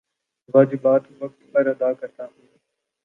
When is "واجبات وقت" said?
0.53-1.39